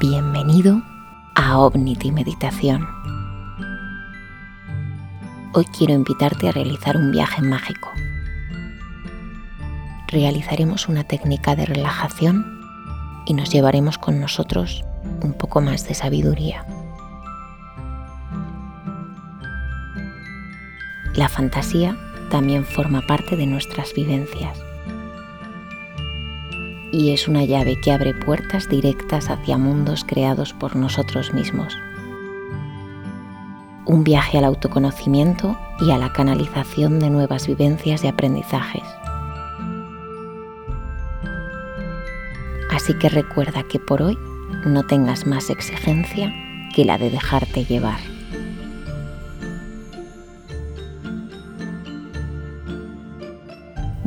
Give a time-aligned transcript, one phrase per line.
[0.00, 0.80] Bienvenido
[1.34, 2.88] a Omnity Meditación.
[5.52, 7.90] Hoy quiero invitarte a realizar un viaje mágico.
[10.08, 12.62] Realizaremos una técnica de relajación
[13.26, 14.82] y nos llevaremos con nosotros
[15.22, 16.64] un poco más de sabiduría.
[21.12, 21.94] La fantasía
[22.30, 24.58] también forma parte de nuestras vivencias
[26.92, 31.76] y es una llave que abre puertas directas hacia mundos creados por nosotros mismos.
[33.86, 38.84] Un viaje al autoconocimiento y a la canalización de nuevas vivencias y aprendizajes.
[42.70, 44.18] Así que recuerda que por hoy
[44.64, 46.32] no tengas más exigencia
[46.74, 48.19] que la de dejarte llevar.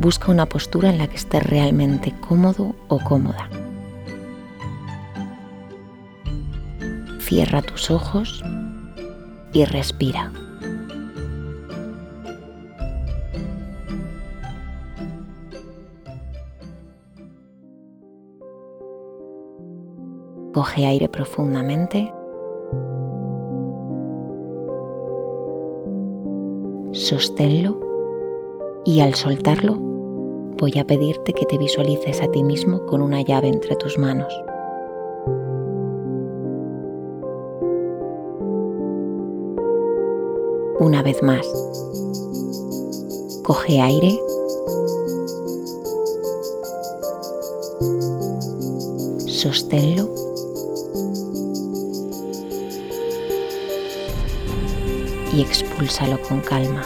[0.04, 3.48] Busca una postura en la que estés realmente cómodo o cómoda.
[7.20, 8.44] Cierra tus ojos
[9.54, 10.30] y respira.
[20.52, 22.12] Coge aire profundamente.
[26.92, 27.80] Sosténlo
[28.84, 29.93] y al soltarlo
[30.58, 34.32] voy a pedirte que te visualices a ti mismo con una llave entre tus manos.
[40.80, 41.46] Una vez más,
[43.42, 44.20] coge aire.
[49.26, 50.08] Sosténlo.
[55.32, 56.82] Y expúlsalo con calma.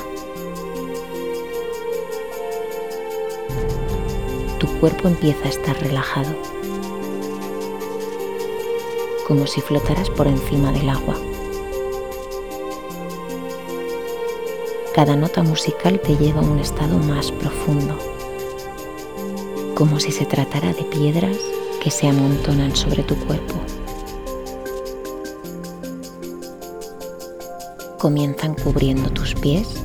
[4.81, 6.31] Cuerpo empieza a estar relajado,
[9.27, 11.17] como si flotaras por encima del agua.
[14.95, 17.99] Cada nota musical te lleva a un estado más profundo,
[19.75, 21.37] como si se tratara de piedras
[21.83, 23.55] que se amontonan sobre tu cuerpo.
[27.99, 29.85] Comienzan cubriendo tus pies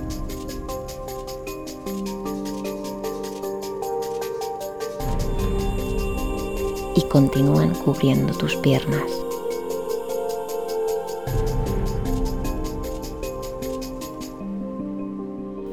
[6.96, 9.12] y continúan cubriendo tus piernas.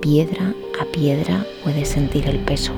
[0.00, 2.72] Piedra a piedra puedes sentir el peso.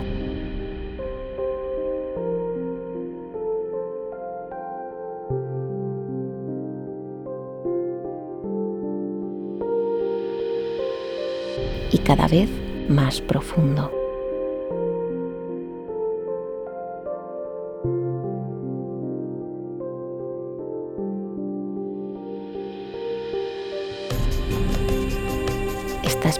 [11.93, 12.49] Y cada vez
[12.89, 14.02] más profundo.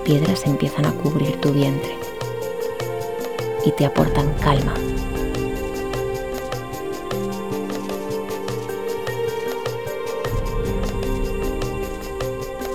[0.05, 1.97] Piedras empiezan a cubrir tu vientre
[3.65, 4.75] y te aportan calma.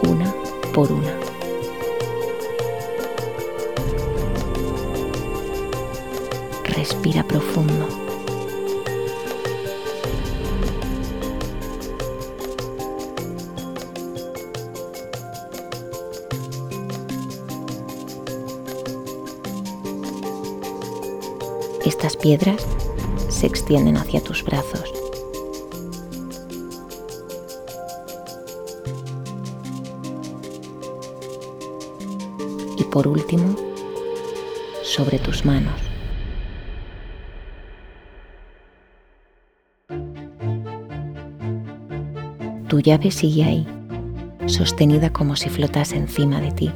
[0.07, 0.33] Una
[0.73, 1.13] por una.
[6.63, 8.06] Respira profundo.
[22.07, 22.65] Estas piedras
[23.27, 24.93] se extienden hacia tus brazos.
[32.77, 33.53] Y por último,
[34.83, 35.81] sobre tus manos.
[42.69, 43.67] Tu llave sigue ahí,
[44.45, 46.71] sostenida como si flotase encima de ti.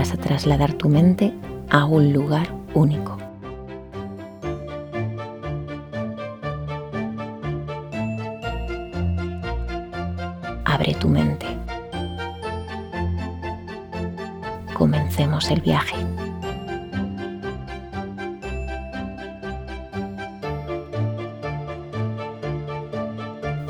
[0.00, 1.34] Vas a trasladar tu mente
[1.68, 3.18] a un lugar único.
[10.64, 11.46] Abre tu mente.
[14.72, 15.96] Comencemos el viaje.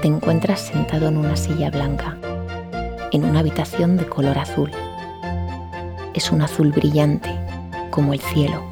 [0.00, 2.16] Te encuentras sentado en una silla blanca,
[3.10, 4.70] en una habitación de color azul
[6.20, 7.30] es un azul brillante,
[7.90, 8.62] como el cielo.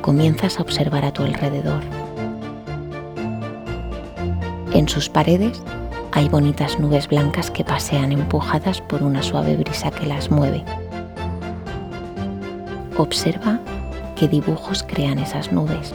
[0.00, 1.80] Comienzas a observar a tu alrededor.
[4.72, 5.62] En sus paredes
[6.10, 10.64] hay bonitas nubes blancas que pasean empujadas por una suave brisa que las mueve.
[12.96, 13.60] Observa
[14.16, 15.94] qué dibujos crean esas nubes.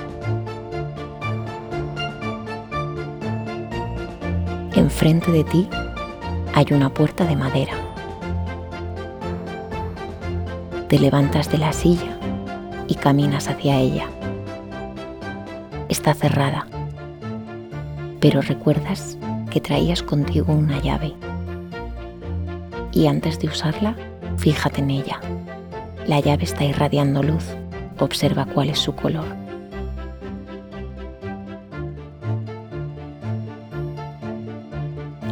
[4.74, 5.70] Enfrente de ti
[6.60, 7.72] hay una puerta de madera.
[10.90, 12.20] Te levantas de la silla
[12.86, 14.08] y caminas hacia ella.
[15.88, 16.68] Está cerrada,
[18.20, 19.18] pero recuerdas
[19.50, 21.14] que traías contigo una llave.
[22.92, 23.96] Y antes de usarla,
[24.36, 25.22] fíjate en ella.
[26.08, 27.46] La llave está irradiando luz.
[28.00, 29.49] Observa cuál es su color.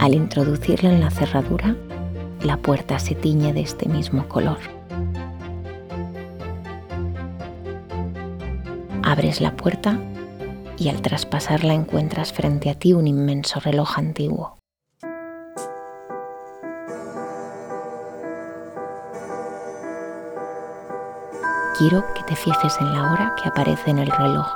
[0.07, 1.75] Al introducirla en la cerradura,
[2.41, 4.57] la puerta se tiñe de este mismo color.
[9.03, 9.99] Abres la puerta
[10.77, 14.55] y al traspasarla encuentras frente a ti un inmenso reloj antiguo.
[21.77, 24.47] Quiero que te fijes en la hora que aparece en el reloj.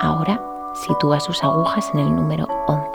[0.00, 0.45] Ahora
[0.76, 2.86] sitúa sus agujas en el número 11.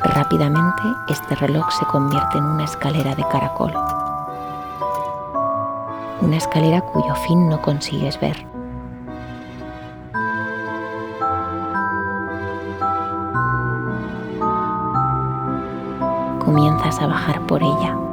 [0.00, 3.72] Rápidamente este reloj se convierte en una escalera de caracol.
[6.20, 8.36] Una escalera cuyo fin no consigues ver.
[16.44, 18.07] Comienzas a bajar por ella.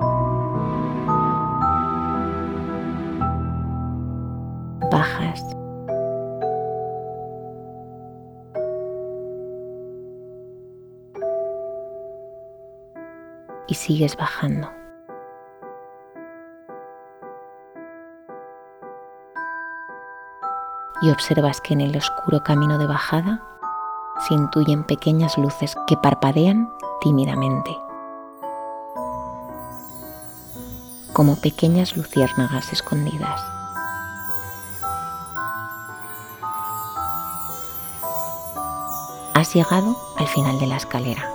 [13.67, 14.71] Y sigues bajando.
[21.01, 23.43] Y observas que en el oscuro camino de bajada
[24.27, 26.69] se intuyen pequeñas luces que parpadean
[27.01, 27.77] tímidamente,
[31.13, 33.41] como pequeñas luciérnagas escondidas.
[39.33, 41.34] Has llegado al final de la escalera.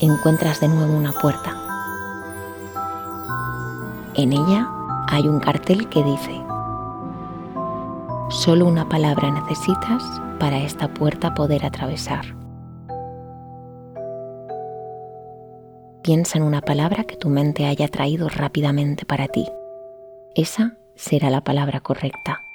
[0.00, 1.56] Encuentras de nuevo una puerta.
[4.14, 4.68] En ella
[5.08, 6.40] hay un cartel que dice,
[8.30, 10.02] solo una palabra necesitas
[10.38, 12.36] para esta puerta poder atravesar.
[16.02, 19.46] Piensa en una palabra que tu mente haya traído rápidamente para ti.
[20.34, 22.47] Esa será la palabra correcta.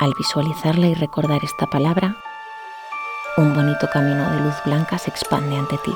[0.00, 2.16] Al visualizarla y recordar esta palabra,
[3.36, 5.92] un bonito camino de luz blanca se expande ante ti.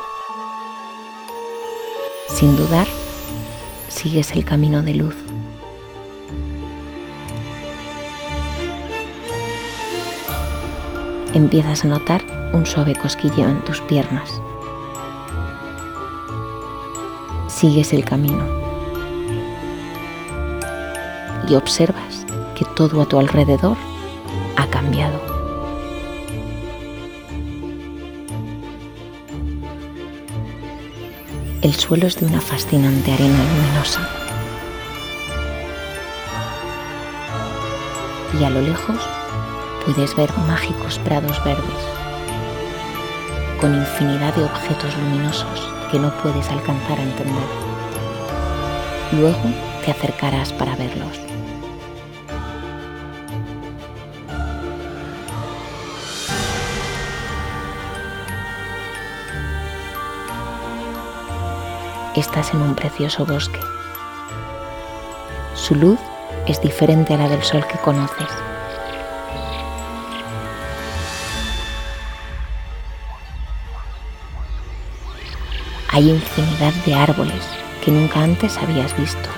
[2.29, 2.87] Sin dudar,
[3.89, 5.17] sigues el camino de luz.
[11.33, 12.23] Empiezas a notar
[12.53, 14.39] un suave cosquilleo en tus piernas.
[17.49, 18.45] Sigues el camino
[21.49, 23.79] y observas que todo a tu alrededor
[31.64, 34.06] El suelo es de una fascinante arena luminosa.
[38.38, 38.98] Y a lo lejos
[39.86, 41.64] puedes ver mágicos prados verdes,
[43.62, 47.48] con infinidad de objetos luminosos que no puedes alcanzar a entender.
[49.12, 49.50] Luego
[49.86, 51.19] te acercarás para verlos.
[62.21, 63.61] Estás en un precioso bosque.
[65.55, 65.99] Su luz
[66.47, 68.29] es diferente a la del sol que conoces.
[75.89, 77.44] Hay infinidad de árboles
[77.85, 79.29] que nunca antes habías visto.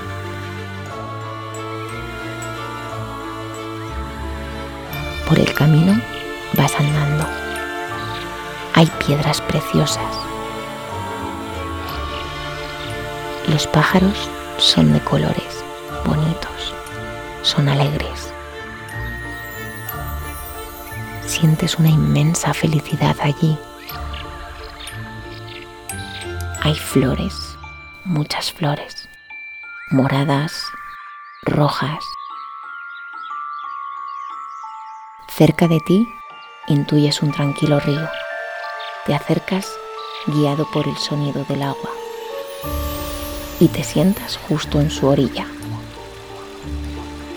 [5.29, 6.01] Por el camino
[6.55, 7.27] vas andando.
[8.75, 10.26] Hay piedras preciosas
[13.57, 15.65] Los pájaros son de colores
[16.05, 16.75] bonitos,
[17.41, 18.31] son alegres.
[21.25, 23.57] Sientes una inmensa felicidad allí.
[26.61, 27.57] Hay flores,
[28.05, 29.09] muchas flores,
[29.91, 30.53] moradas,
[31.41, 32.05] rojas.
[35.29, 36.07] Cerca de ti
[36.67, 38.07] intuyes un tranquilo río.
[39.07, 39.67] Te acercas
[40.27, 41.91] guiado por el sonido del agua
[43.61, 45.47] y te sientas justo en su orilla.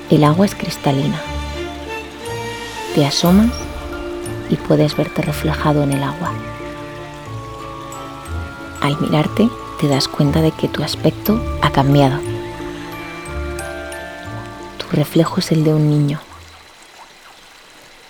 [0.09, 1.21] El agua es cristalina.
[2.95, 3.51] Te asomas
[4.49, 6.33] y puedes verte reflejado en el agua.
[8.81, 9.49] Al mirarte
[9.79, 12.19] te das cuenta de que tu aspecto ha cambiado.
[14.77, 16.19] Tu reflejo es el de un niño.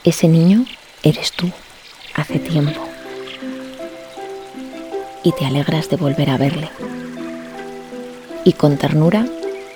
[0.04, 0.66] Ese niño
[1.04, 1.52] eres tú
[2.16, 2.80] hace tiempo.
[5.24, 6.70] Y te alegras de volver a verle.
[8.50, 9.28] Y con ternura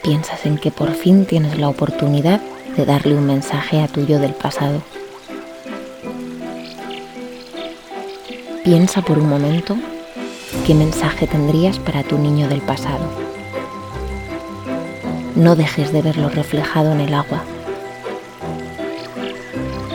[0.01, 2.41] piensas en que por fin tienes la oportunidad
[2.75, 4.81] de darle un mensaje a tu yo del pasado.
[8.63, 9.77] Piensa por un momento
[10.65, 13.05] qué mensaje tendrías para tu niño del pasado.
[15.35, 17.43] No dejes de verlo reflejado en el agua.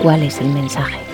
[0.01, 1.08] ¿Cuál es el mensaje?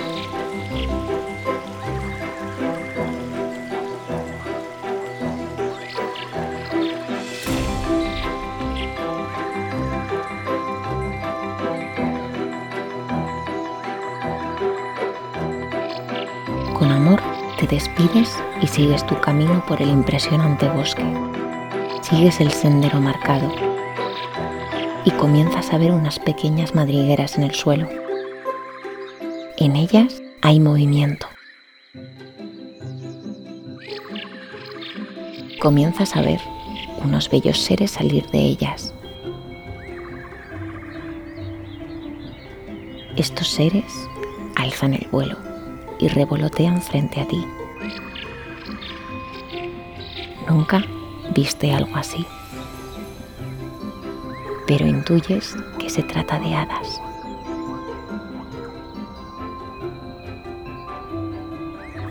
[17.67, 21.03] Te despides y sigues tu camino por el impresionante bosque.
[22.01, 23.51] Sigues el sendero marcado
[25.03, 27.87] y comienzas a ver unas pequeñas madrigueras en el suelo.
[29.57, 31.27] En ellas hay movimiento.
[35.59, 36.39] Comienzas a ver
[37.03, 38.93] unos bellos seres salir de ellas.
[43.15, 43.91] Estos seres
[44.55, 45.54] alzan el vuelo
[45.99, 47.45] y revolotean frente a ti.
[50.47, 50.83] Nunca
[51.33, 52.25] viste algo así,
[54.67, 57.01] pero intuyes que se trata de hadas.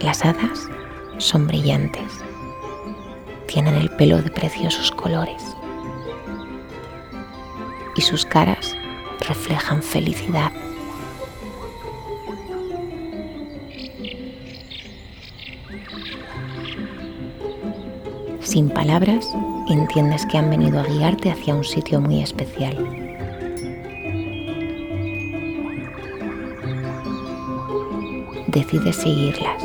[0.01, 0.69] Las hadas
[1.19, 2.13] son brillantes,
[3.47, 5.43] tienen el pelo de preciosos colores
[7.97, 8.77] y sus caras
[9.21, 10.53] reflejan felicidad
[18.55, 19.35] Sin palabras,
[19.69, 22.77] entiendes que han venido a guiarte hacia un sitio muy especial.
[28.47, 29.61] Decides seguirlas.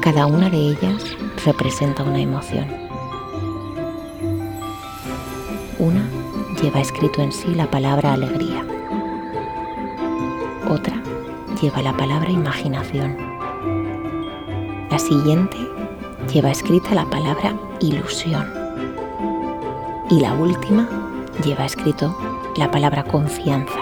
[0.00, 1.04] Cada una de ellas
[1.46, 2.66] representa una emoción.
[5.78, 6.04] Una
[6.60, 8.66] lleva escrito en sí la palabra alegría.
[10.68, 11.00] Otra
[11.62, 13.16] lleva la palabra imaginación.
[14.90, 15.56] La siguiente
[16.34, 18.52] lleva escrita la palabra ilusión.
[20.10, 20.88] Y la última
[21.44, 22.18] lleva escrito
[22.56, 23.78] la palabra confianza.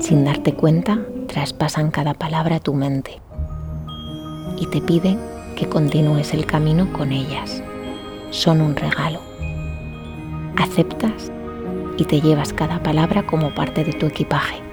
[0.00, 3.20] Sin darte cuenta, traspasan cada palabra a tu mente
[4.58, 5.20] y te piden
[5.54, 7.62] que continúes el camino con ellas.
[8.30, 9.20] Son un regalo.
[10.56, 11.30] Aceptas
[11.98, 14.65] y te llevas cada palabra como parte de tu equipaje.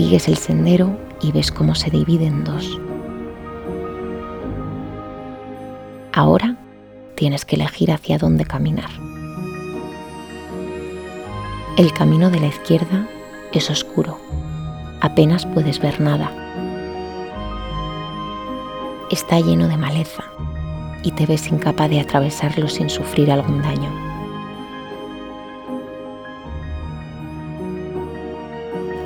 [0.00, 2.80] Sigues el sendero y ves cómo se divide en dos.
[6.14, 6.56] Ahora
[7.16, 8.88] tienes que elegir hacia dónde caminar.
[11.76, 13.06] El camino de la izquierda
[13.52, 14.18] es oscuro.
[15.02, 16.32] Apenas puedes ver nada.
[19.10, 20.24] Está lleno de maleza
[21.02, 23.99] y te ves incapaz de atravesarlo sin sufrir algún daño.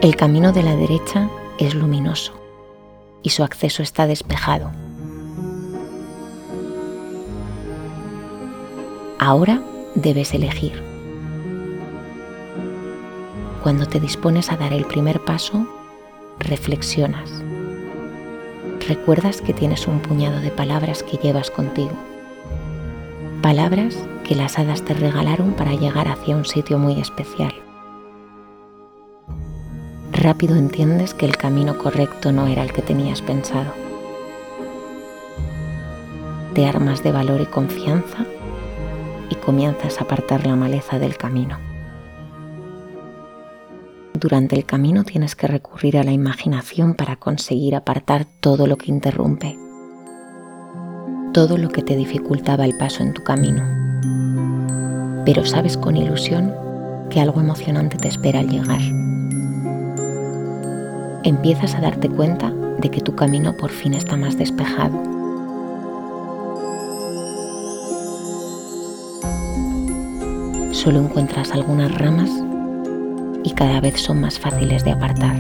[0.05, 2.35] El camino de la derecha es luminoso
[3.23, 4.71] y su acceso está despejado.
[9.19, 9.63] Ahora
[9.95, 10.83] debes elegir.
[13.63, 15.67] Cuando te dispones a dar el primer paso,
[16.39, 17.31] reflexionas.
[18.87, 21.97] Recuerdas que tienes un puñado de palabras que llevas contigo.
[23.41, 23.97] Palabras
[24.29, 27.64] que las hadas te regalaron para llegar hacia un sitio muy especial
[30.25, 33.75] rápido entiendes que el camino correcto no era el que tenías pensado.
[36.55, 38.25] Te armas de valor y confianza
[39.29, 41.59] y comienzas a apartar la maleza del camino.
[44.15, 48.91] Durante el camino tienes que recurrir a la imaginación para conseguir apartar todo lo que
[48.91, 49.59] interrumpe,
[51.35, 53.63] todo lo que te dificultaba el paso en tu camino.
[55.27, 56.55] Pero sabes con ilusión
[57.11, 58.81] que algo emocionante te espera al llegar
[61.25, 65.03] empiezas a darte cuenta de que tu camino por fin está más despejado.
[70.73, 72.31] Solo encuentras algunas ramas
[73.43, 75.37] y cada vez son más fáciles de apartar.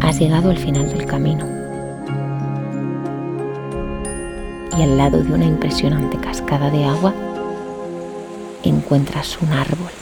[0.00, 1.44] Has llegado al final del camino
[4.78, 7.12] y al lado de una impresionante cascada de agua
[8.62, 9.97] encuentras un árbol.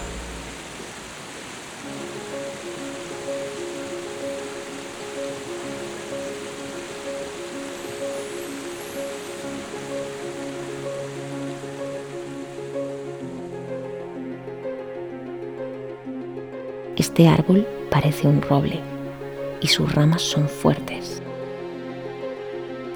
[17.17, 18.79] Este árbol parece un roble
[19.63, 21.23] y sus ramas son fuertes.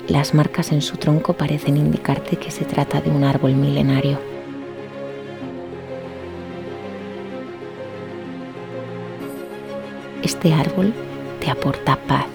[0.08, 4.18] Las marcas en su tronco parecen indicarte que se trata de un árbol milenario.
[10.22, 10.92] Este árbol
[11.40, 12.26] te aporta paz.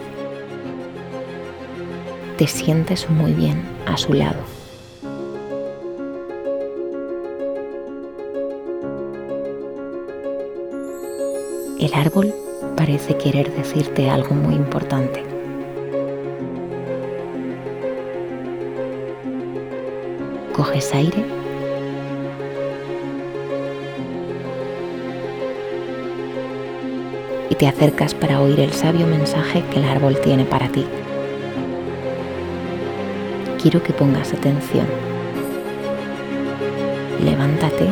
[2.39, 4.54] Te sientes muy bien a su lado.
[11.79, 12.33] El árbol
[12.77, 15.21] parece querer decirte algo muy importante.
[20.53, 21.25] Coges aire
[27.49, 30.85] y te acercas para oír el sabio mensaje que el árbol tiene para ti.
[33.61, 34.87] Quiero que pongas atención.
[37.21, 37.89] Levántate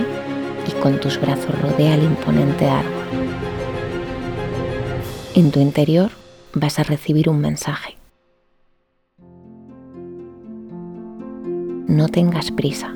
[0.70, 3.43] y con tus brazos rodea el imponente árbol.
[5.36, 6.12] En tu interior
[6.54, 7.98] vas a recibir un mensaje.
[11.88, 12.94] No tengas prisa,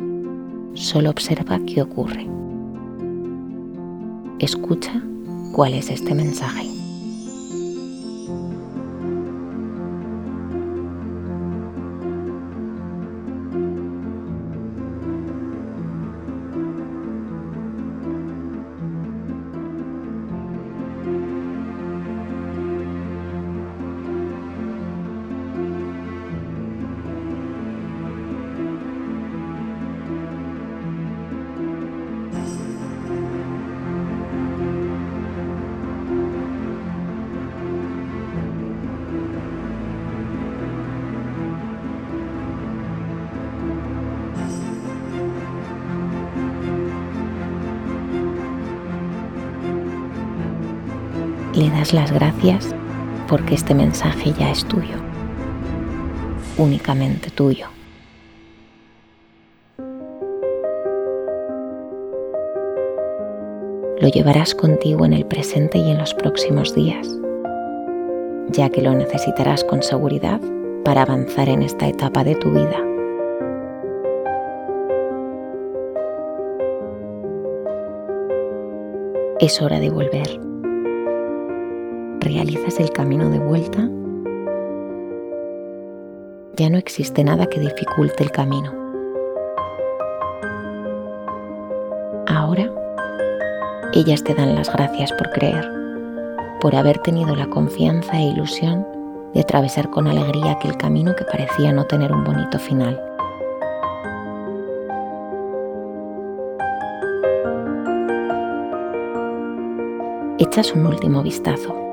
[0.76, 2.28] solo observa qué ocurre.
[4.38, 5.02] Escucha
[5.52, 6.77] cuál es este mensaje.
[51.78, 52.74] Das las gracias
[53.28, 54.96] porque este mensaje ya es tuyo,
[56.58, 57.68] únicamente tuyo.
[64.00, 67.08] Lo llevarás contigo en el presente y en los próximos días,
[68.50, 70.42] ya que lo necesitarás con seguridad
[70.84, 72.84] para avanzar en esta etapa de tu vida.
[79.40, 80.47] Es hora de volver
[82.28, 83.90] realizas el camino de vuelta,
[86.58, 88.74] ya no existe nada que dificulte el camino.
[92.28, 92.70] Ahora,
[93.94, 95.72] ellas te dan las gracias por creer,
[96.60, 98.86] por haber tenido la confianza e ilusión
[99.34, 103.02] de atravesar con alegría aquel camino que parecía no tener un bonito final.
[110.40, 111.87] Echas un último vistazo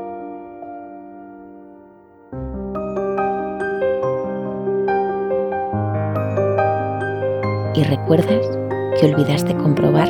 [7.74, 8.46] y recuerdas
[8.98, 10.08] que olvidaste comprobar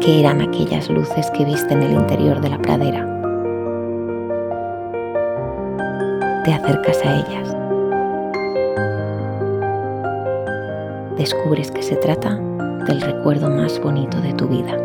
[0.00, 3.12] qué eran aquellas luces que viste en el interior de la pradera.
[6.44, 7.56] Te acercas a ellas.
[11.16, 12.36] Descubres que se trata
[12.86, 14.76] del recuerdo más bonito de tu vida.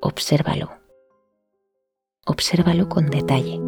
[0.00, 0.70] Obsérvalo.
[2.26, 3.67] Obsérvalo con detalle.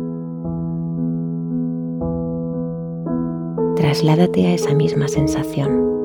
[3.90, 5.99] Trasládate a esa misma sensación.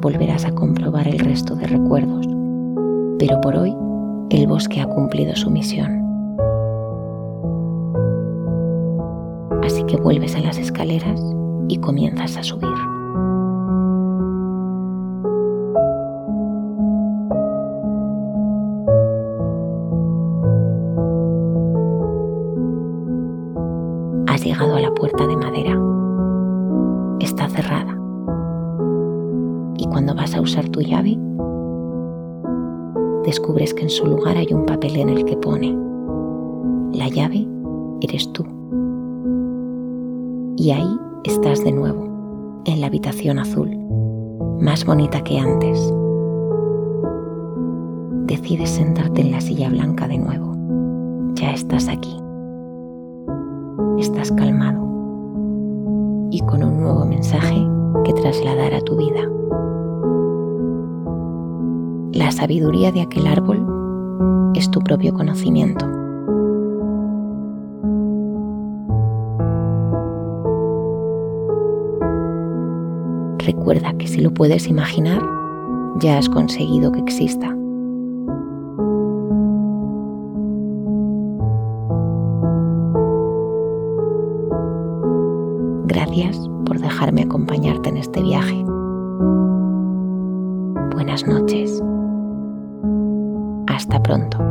[0.00, 2.26] Volverás a comprobar el resto de recuerdos,
[3.18, 3.74] pero por hoy
[4.30, 6.04] el bosque ha cumplido su misión.
[9.62, 11.20] Así que vuelves a las escaleras
[11.68, 12.68] y comienzas a subir.
[24.26, 25.26] Has llegado a la puerta
[33.38, 35.72] descubres que en su lugar hay un papel en el que pone,
[36.92, 37.46] la llave
[38.00, 38.44] eres tú.
[40.56, 43.70] Y ahí estás de nuevo, en la habitación azul,
[44.60, 45.78] más bonita que antes.
[48.26, 50.56] Decides sentarte en la silla blanca de nuevo.
[51.34, 52.20] Ya estás aquí.
[54.00, 54.80] Estás calmado
[56.32, 57.64] y con un nuevo mensaje
[58.02, 59.30] que trasladar a tu vida.
[62.18, 63.64] La sabiduría de aquel árbol
[64.56, 65.86] es tu propio conocimiento.
[73.38, 75.22] Recuerda que si lo puedes imaginar,
[76.00, 77.54] ya has conseguido que exista.
[85.86, 88.64] Gracias por dejarme acompañarte en este viaje.
[90.94, 91.77] Buenas noches.
[94.08, 94.47] Pronto.